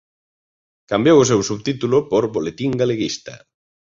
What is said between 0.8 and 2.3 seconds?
Cambiou o seu subtítulo por